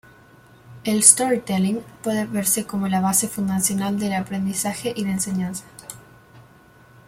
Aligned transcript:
El 0.83 1.03
"storytelling" 1.03 1.83
puede 2.01 2.25
verse 2.25 2.65
como 2.65 2.87
la 2.87 3.01
base 3.01 3.27
fundacional 3.27 3.99
del 3.99 4.13
aprendizaje 4.15 4.91
y 4.97 5.03
la 5.05 5.11
enseñanza. 5.11 5.63